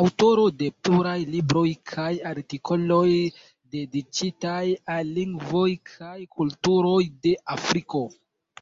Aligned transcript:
Aŭtoro 0.00 0.46
de 0.62 0.70
pluraj 0.86 1.16
libroj 1.34 1.66
kaj 1.92 2.08
artikoloj 2.32 3.04
dediĉitaj 3.76 4.64
al 4.98 5.16
lingvoj 5.22 5.70
kaj 5.94 6.20
kulturoj 6.40 7.00
de 7.28 7.38
Afriko. 7.60 8.08